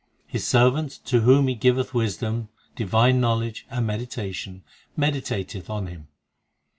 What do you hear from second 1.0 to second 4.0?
to whom He giveth wisdom, divine know ledge, and